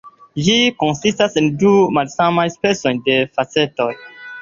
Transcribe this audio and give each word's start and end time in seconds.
Ĝi 0.45 0.55
konsistas 0.83 1.37
el 1.43 1.51
du 1.65 1.75
malsamaj 1.99 2.49
specoj 2.57 2.97
de 3.11 3.23
facetoj. 3.39 3.93